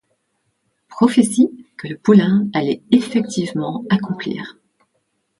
Prophétie 0.87 1.63
que 1.77 1.87
le 1.87 1.95
poulain 1.95 2.47
allait 2.55 2.81
effectivement 2.91 3.85
accomplir. 3.91 4.57